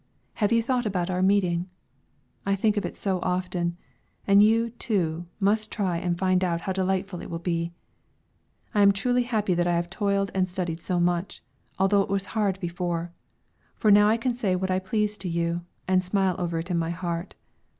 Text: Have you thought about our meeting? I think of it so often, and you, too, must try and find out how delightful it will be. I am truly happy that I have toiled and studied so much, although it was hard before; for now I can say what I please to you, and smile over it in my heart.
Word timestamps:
Have 0.41 0.51
you 0.51 0.63
thought 0.63 0.87
about 0.87 1.11
our 1.11 1.21
meeting? 1.21 1.69
I 2.43 2.55
think 2.55 2.75
of 2.75 2.83
it 2.87 2.97
so 2.97 3.19
often, 3.21 3.77
and 4.25 4.41
you, 4.41 4.71
too, 4.71 5.27
must 5.39 5.71
try 5.71 5.97
and 5.99 6.17
find 6.17 6.43
out 6.43 6.61
how 6.61 6.73
delightful 6.73 7.21
it 7.21 7.29
will 7.29 7.37
be. 7.37 7.71
I 8.73 8.81
am 8.81 8.93
truly 8.93 9.21
happy 9.21 9.53
that 9.53 9.67
I 9.67 9.75
have 9.75 9.91
toiled 9.91 10.31
and 10.33 10.49
studied 10.49 10.81
so 10.81 10.99
much, 10.99 11.43
although 11.77 12.01
it 12.01 12.09
was 12.09 12.25
hard 12.33 12.59
before; 12.59 13.13
for 13.75 13.91
now 13.91 14.07
I 14.09 14.17
can 14.17 14.33
say 14.33 14.55
what 14.55 14.71
I 14.71 14.79
please 14.79 15.19
to 15.19 15.29
you, 15.29 15.61
and 15.87 16.03
smile 16.03 16.33
over 16.39 16.57
it 16.57 16.71
in 16.71 16.79
my 16.79 16.89
heart. 16.89 17.35